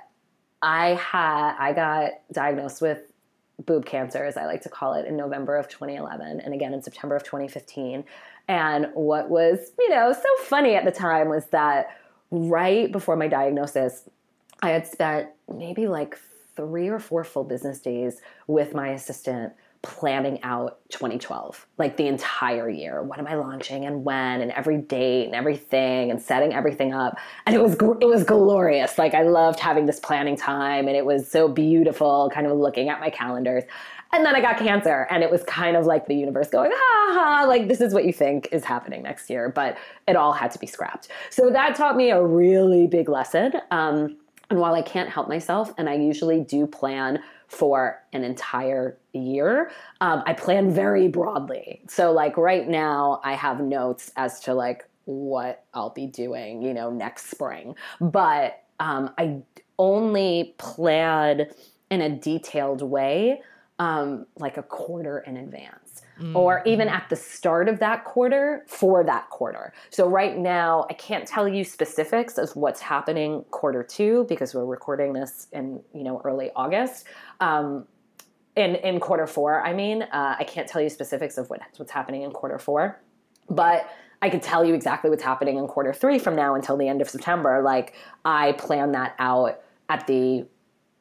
[0.61, 2.99] I had I got diagnosed with
[3.65, 6.83] boob cancer, as I like to call it, in November of 2011, and again in
[6.83, 8.03] September of 2015.
[8.47, 11.97] And what was, you know, so funny at the time was that
[12.29, 14.07] right before my diagnosis,
[14.61, 16.17] I had spent maybe like
[16.55, 19.53] three or four full business days with my assistant
[19.85, 23.03] planning out 2012 like the entire year.
[23.03, 27.17] What am i launching and when and every date and everything and setting everything up.
[27.45, 28.97] And it was it was glorious.
[28.97, 32.89] Like i loved having this planning time and it was so beautiful kind of looking
[32.89, 33.63] at my calendars.
[34.11, 37.11] And then i got cancer and it was kind of like the universe going ha
[37.13, 37.45] ha.
[37.47, 40.59] Like this is what you think is happening next year but it all had to
[40.59, 41.09] be scrapped.
[41.29, 44.17] So that taught me a really big lesson um,
[44.49, 49.71] and while I can't help myself, and I usually do plan for an entire year,
[50.01, 51.81] um, I plan very broadly.
[51.87, 56.73] So, like right now, I have notes as to like what I'll be doing, you
[56.73, 57.75] know, next spring.
[58.01, 59.41] But um, I
[59.77, 61.47] only plan
[61.91, 63.41] in a detailed way,
[63.79, 65.84] um, like a quarter in advance
[66.33, 69.73] or even at the start of that quarter for that quarter.
[69.89, 74.65] So right now, I can't tell you specifics of what's happening quarter two because we're
[74.65, 77.05] recording this in you know early August.
[77.39, 77.87] Um,
[78.55, 81.91] in in quarter four, I mean, uh, I can't tell you specifics of what, what's
[81.91, 83.01] happening in quarter four,
[83.49, 83.89] but
[84.21, 87.01] I could tell you exactly what's happening in quarter three from now until the end
[87.01, 87.61] of September.
[87.61, 90.47] Like I plan that out at the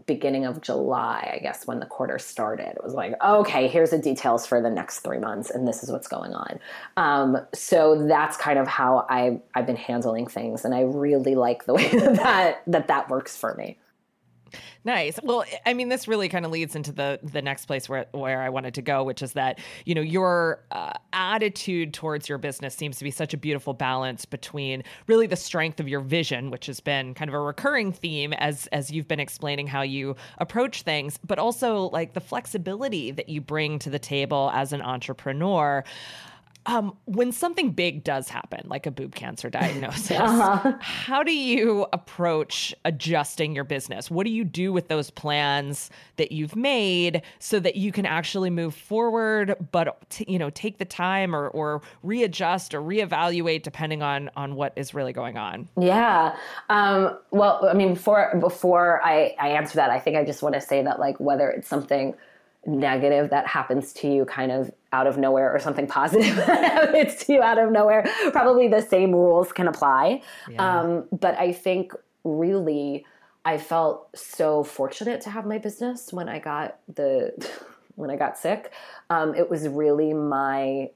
[0.06, 2.68] beginning of July, I guess, when the quarter started.
[2.68, 5.90] It was like, okay, here's the details for the next three months, and this is
[5.90, 6.58] what's going on.
[6.96, 11.64] Um, so that's kind of how I I've been handling things, and I really like
[11.66, 13.78] the way that that that works for me.
[14.84, 15.18] Nice.
[15.22, 18.42] Well, I mean, this really kind of leads into the the next place where where
[18.42, 22.74] I wanted to go, which is that you know your uh, attitude towards your business
[22.74, 26.66] seems to be such a beautiful balance between really the strength of your vision, which
[26.66, 30.82] has been kind of a recurring theme as as you've been explaining how you approach
[30.82, 35.82] things, but also like the flexibility that you bring to the table as an entrepreneur.
[36.66, 40.18] Um, when something big does happen, like a boob cancer diagnosis,
[40.80, 44.10] how do you approach adjusting your business?
[44.10, 48.50] What do you do with those plans that you've made so that you can actually
[48.50, 54.02] move forward, but t- you know, take the time or, or readjust or reevaluate depending
[54.02, 55.68] on on what is really going on?
[55.78, 56.36] Yeah.
[56.68, 60.54] Um, well, I mean, before before I, I answer that, I think I just want
[60.54, 62.14] to say that like whether it's something
[62.66, 67.32] negative that happens to you kind of out of nowhere or something positive happens to
[67.34, 70.22] you out of nowhere, probably the same rules can apply.
[70.48, 70.80] Yeah.
[70.80, 73.04] Um, but I think really,
[73.44, 77.14] I felt so fortunate to have my business when I got the
[77.96, 78.72] when I got sick.
[79.10, 80.90] Um, it was really my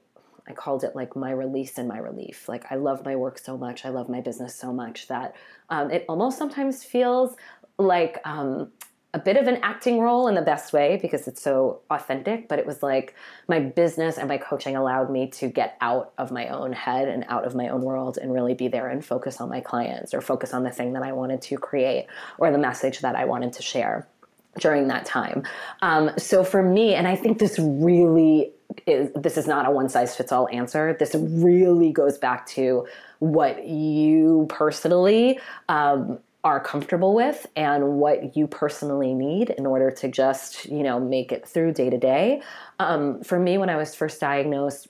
[0.47, 2.49] I called it like my release and my relief.
[2.49, 5.35] Like I love my work so much, I love my business so much that
[5.69, 7.35] um, it almost sometimes feels
[7.77, 8.71] like um,
[9.13, 12.47] a bit of an acting role in the best way because it's so authentic.
[12.47, 13.15] But it was like
[13.47, 17.25] my business and my coaching allowed me to get out of my own head and
[17.27, 20.21] out of my own world and really be there and focus on my clients or
[20.21, 22.05] focus on the thing that I wanted to create
[22.37, 24.07] or the message that I wanted to share
[24.59, 25.43] during that time.
[25.81, 28.51] Um, so for me, and I think this really
[28.85, 30.95] is this is not a one size fits all answer.
[30.99, 32.87] This really goes back to
[33.19, 40.07] what you personally um, are comfortable with and what you personally need in order to
[40.07, 42.41] just you know make it through day to day.
[42.79, 44.87] Um, for me, when I was first diagnosed,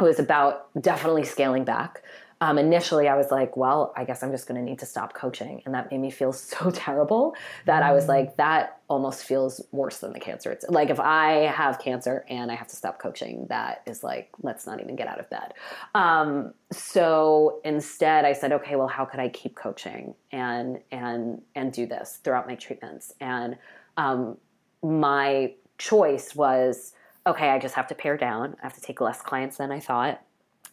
[0.00, 2.02] it was about definitely scaling back
[2.40, 5.12] um, initially I was like, well, I guess I'm just going to need to stop
[5.12, 5.60] coaching.
[5.64, 7.34] And that made me feel so terrible
[7.66, 8.08] that I was mm.
[8.08, 10.50] like, that almost feels worse than the cancer.
[10.50, 14.30] It's like if I have cancer and I have to stop coaching, that is like,
[14.42, 15.54] let's not even get out of bed.
[15.94, 21.72] Um, so instead I said, okay, well, how could I keep coaching and, and, and
[21.72, 23.12] do this throughout my treatments?
[23.20, 23.58] And,
[23.96, 24.36] um,
[24.82, 26.92] my choice was,
[27.26, 28.56] okay, I just have to pare down.
[28.62, 30.22] I have to take less clients than I thought.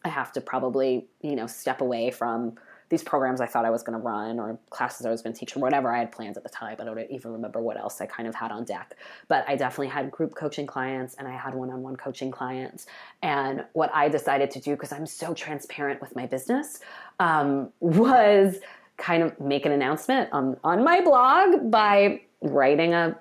[0.06, 2.56] I have to probably, you know, step away from
[2.90, 5.40] these programs I thought I was going to run or classes I was going to
[5.40, 6.78] teach or whatever I had planned at the time.
[6.80, 8.96] I don't even remember what else I kind of had on deck.
[9.28, 12.86] But I definitely had group coaching clients and I had one on one coaching clients.
[13.24, 16.80] And what I decided to do, because I'm so transparent with my business,
[17.20, 18.58] um, was
[18.98, 23.18] kind of make an announcement on, on my blog by writing a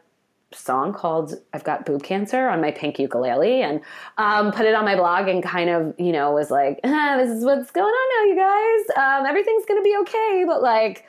[0.55, 3.81] song called I've Got Boob Cancer on my pink ukulele and
[4.19, 7.31] um, put it on my blog and kind of, you know, was like, ah, this
[7.31, 8.97] is what's going on now, you guys.
[8.97, 10.45] Um, everything's going to be okay.
[10.47, 11.05] But like,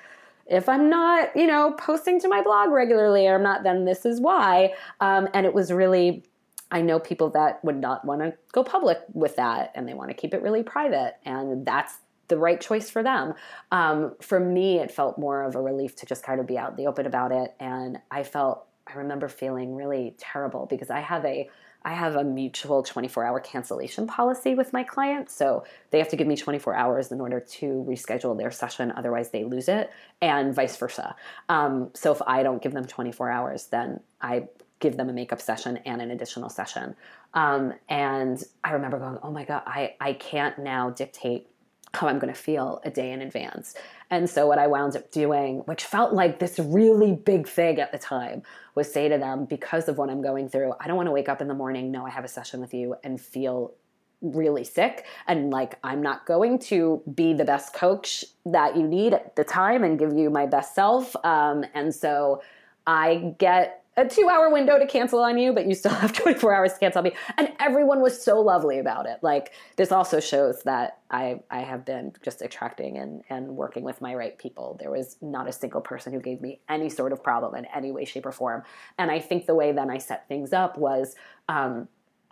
[0.47, 4.05] if I'm not, you know, posting to my blog regularly or I'm not, then this
[4.05, 4.73] is why.
[4.99, 6.23] Um, and it was really,
[6.71, 10.09] I know people that would not want to go public with that and they want
[10.09, 11.15] to keep it really private.
[11.25, 13.33] And that's the right choice for them.
[13.71, 16.71] Um, for me, it felt more of a relief to just kind of be out
[16.71, 17.53] in the open about it.
[17.59, 21.49] And I felt I remember feeling really terrible because I have a
[21.85, 25.35] I have a mutual 24 hour cancellation policy with my clients.
[25.35, 28.91] So they have to give me 24 hours in order to reschedule their session.
[28.97, 31.15] Otherwise, they lose it, and vice versa.
[31.47, 34.47] Um, so if I don't give them 24 hours, then I
[34.79, 36.95] give them a makeup session and an additional session.
[37.35, 41.47] Um, and I remember going, oh my God, I, I can't now dictate
[41.93, 43.75] how I'm going to feel a day in advance.
[44.09, 47.91] And so what I wound up doing, which felt like this really big thing at
[47.91, 48.43] the time,
[48.75, 51.29] was say to them, because of what I'm going through, I don't want to wake
[51.29, 53.73] up in the morning, know I have a session with you, and feel
[54.21, 59.13] really sick and like I'm not going to be the best coach that you need
[59.13, 61.15] at the time and give you my best self.
[61.23, 62.41] Um, and so
[62.87, 66.53] I get a two hour window to cancel on you, but you still have 24
[66.53, 67.13] hours to cancel on me.
[67.37, 69.19] And everyone was so lovely about it.
[69.21, 74.01] Like this also shows that I, I have been just attracting and, and working with
[74.01, 74.77] my right people.
[74.79, 77.91] There was not a single person who gave me any sort of problem in any
[77.91, 78.63] way, shape, or form.
[78.97, 81.15] And I think the way then I set things up was,
[81.47, 81.87] um,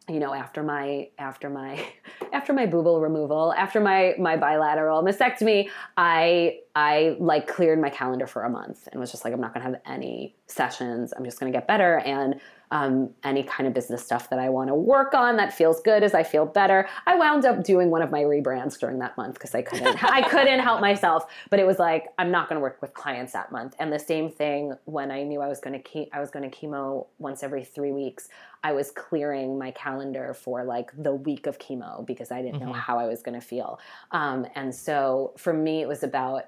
[0.09, 1.85] you know after my after my
[2.33, 8.27] after my boobal removal after my my bilateral mastectomy i i like cleared my calendar
[8.27, 11.23] for a month and was just like i'm not going to have any sessions i'm
[11.25, 12.39] just going to get better and
[12.73, 16.01] um, any kind of business stuff that I want to work on that feels good
[16.01, 16.89] as I feel better.
[17.05, 20.27] I wound up doing one of my rebrands during that month because I couldn't I
[20.27, 21.31] couldn't help myself.
[21.51, 23.75] But it was like I'm not going to work with clients that month.
[23.77, 26.49] And the same thing when I knew I was going to ke- I was going
[26.49, 28.29] to chemo once every three weeks.
[28.63, 32.69] I was clearing my calendar for like the week of chemo because I didn't mm-hmm.
[32.69, 33.79] know how I was going to feel.
[34.11, 36.45] Um, and so for me, it was about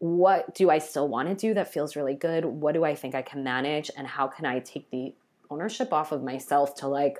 [0.00, 2.44] what do I still want to do that feels really good?
[2.44, 3.90] What do I think I can manage?
[3.96, 5.14] And how can I take the
[5.50, 7.18] ownership off of myself to like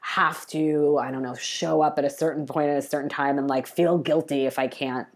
[0.00, 3.38] have to, I don't know, show up at a certain point at a certain time
[3.38, 5.06] and like feel guilty if I can't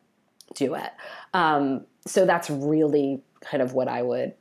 [0.55, 0.91] do it.
[1.35, 4.35] Um, so that's really kind of what I would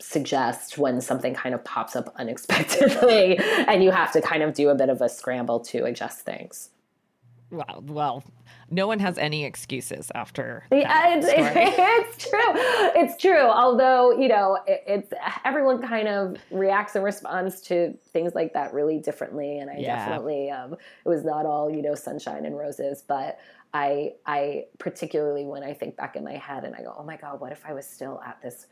[0.00, 4.70] suggest when something kind of pops up unexpectedly and you have to kind of do
[4.70, 6.70] a bit of a scramble to adjust things.
[7.50, 8.24] Well, well,
[8.70, 10.64] no one has any excuses after.
[10.70, 12.40] Yeah, it's, it's, true.
[13.02, 13.48] It's true.
[13.48, 15.12] Although you know, it, it's
[15.44, 19.96] everyone kind of reacts and responds to things like that really differently, and I yeah.
[19.96, 23.38] definitely um, it was not all you know sunshine and roses, but.
[23.74, 27.18] I I particularly when I think back in my head and I go, oh my
[27.18, 28.66] god, what if I was still at this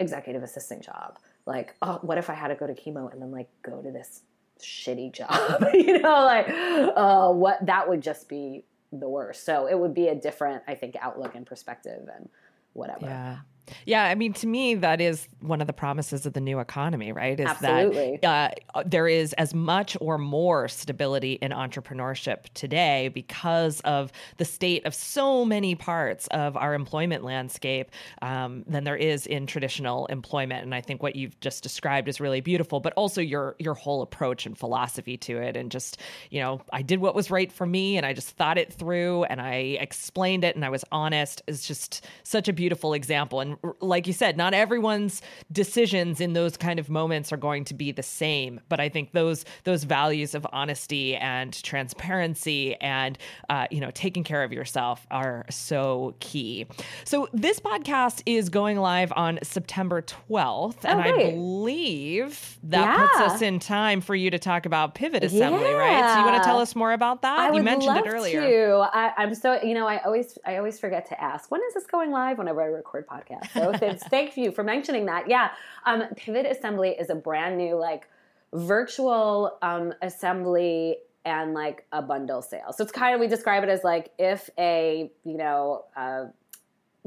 [0.00, 1.18] executive assistant job?
[1.44, 3.90] Like, oh, what if I had to go to chemo and then like go to
[3.90, 4.22] this
[4.64, 5.64] shitty job.
[5.74, 9.44] you know, like uh, what that would just be the worst.
[9.44, 12.28] So it would be a different, I think, outlook and perspective and
[12.72, 13.06] whatever.
[13.06, 13.38] Yeah.
[13.86, 17.12] Yeah, I mean, to me, that is one of the promises of the new economy,
[17.12, 17.38] right?
[17.38, 18.18] Is Absolutely.
[18.22, 24.44] that uh, there is as much or more stability in entrepreneurship today because of the
[24.44, 27.90] state of so many parts of our employment landscape
[28.22, 30.64] um, than there is in traditional employment.
[30.64, 34.02] And I think what you've just described is really beautiful, but also your your whole
[34.02, 35.98] approach and philosophy to it, and just
[36.30, 39.24] you know, I did what was right for me, and I just thought it through,
[39.24, 41.42] and I explained it, and I was honest.
[41.46, 46.56] Is just such a beautiful example and like you said, not everyone's decisions in those
[46.56, 48.60] kind of moments are going to be the same.
[48.68, 54.24] But I think those those values of honesty and transparency and uh, you know taking
[54.24, 56.66] care of yourself are so key.
[57.04, 63.06] So this podcast is going live on September 12th, and I believe that yeah.
[63.06, 65.72] puts us in time for you to talk about Pivot Assembly, yeah.
[65.72, 66.12] right?
[66.12, 67.38] So you want to tell us more about that?
[67.38, 68.40] I you mentioned it earlier.
[68.40, 68.88] To.
[68.92, 71.86] I, I'm so you know I always I always forget to ask when is this
[71.86, 73.47] going live whenever I record podcasts.
[73.52, 73.72] So
[74.10, 75.28] thank you for mentioning that.
[75.28, 75.50] Yeah,
[75.86, 78.08] um, Pivot Assembly is a brand new like
[78.52, 82.72] virtual um, assembly and like a bundle sale.
[82.72, 85.84] So it's kind of we describe it as like if a you know.
[85.96, 86.26] Uh,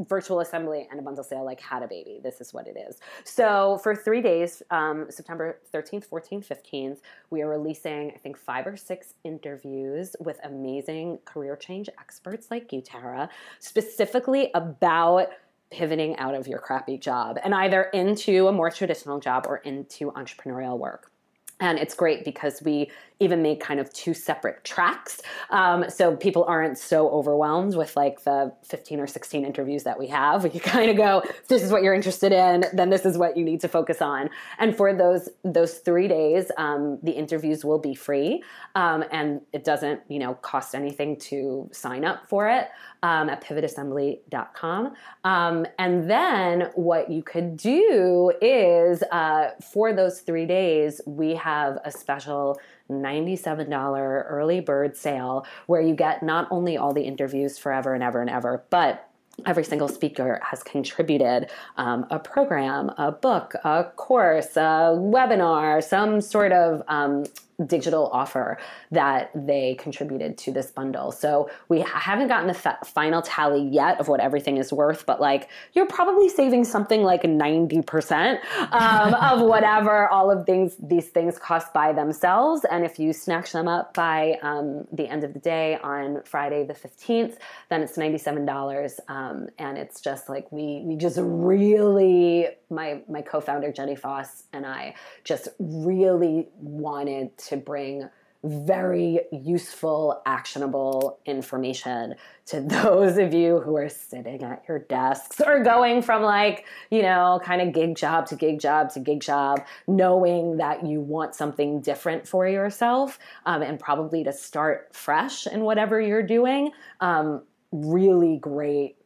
[0.07, 2.97] virtual assembly and a bundle sale like had a baby this is what it is
[3.23, 8.65] so for three days um, september 13th 14th 15th we are releasing i think five
[8.65, 13.29] or six interviews with amazing career change experts like you tara
[13.59, 15.27] specifically about
[15.71, 20.11] pivoting out of your crappy job and either into a more traditional job or into
[20.11, 21.11] entrepreneurial work.
[21.59, 22.91] And it's great because we
[23.21, 25.21] even make kind of two separate tracks.
[25.49, 30.07] Um, so people aren't so overwhelmed with like the 15 or 16 interviews that we
[30.07, 30.43] have.
[30.51, 33.45] We kind of go, this is what you're interested in, then this is what you
[33.45, 34.29] need to focus on.
[34.59, 38.43] And for those those three days, um, the interviews will be free.
[38.75, 42.69] Um, and it doesn't, you know, cost anything to sign up for it
[43.03, 44.93] um, at pivotassembly.com.
[45.23, 51.79] Um, and then what you could do is uh, for those three days, we have
[51.83, 52.59] a special
[52.91, 58.21] $97 early bird sale where you get not only all the interviews forever and ever
[58.21, 59.07] and ever, but
[59.45, 66.21] every single speaker has contributed um, a program, a book, a course, a webinar, some
[66.21, 67.23] sort of um,
[67.67, 68.57] digital offer
[68.91, 71.11] that they contributed to this bundle.
[71.11, 75.21] So we haven't gotten the fa- final tally yet of what everything is worth, but
[75.21, 78.39] like you're probably saving something like 90%
[78.71, 82.65] um, of whatever all of things these things cost by themselves.
[82.69, 86.65] And if you snatch them up by um, the end of the day on Friday
[86.65, 87.37] the 15th,
[87.69, 88.99] then it's $97.
[89.07, 94.65] Um, and it's just like we we just really my my co-founder Jenny Foss and
[94.65, 98.09] I just really wanted to bring
[98.43, 102.15] very useful, actionable information
[102.47, 107.01] to those of you who are sitting at your desks or going from like, you
[107.01, 111.35] know, kind of gig job to gig job to gig job, knowing that you want
[111.35, 116.71] something different for yourself um, and probably to start fresh in whatever you're doing.
[116.99, 118.97] Um, really great,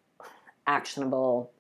[0.66, 1.52] actionable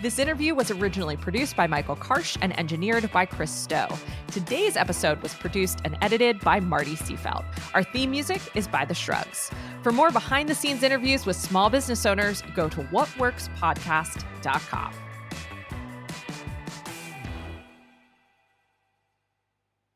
[0.00, 3.88] This interview was originally produced by Michael Karsh and engineered by Chris Stowe.
[4.28, 7.44] Today's episode was produced and edited by Marty Seafelt.
[7.74, 9.50] Our theme music is by The Shrugs.
[9.82, 14.94] For more behind the scenes interviews with small business owners, go to whatworkspodcast.com.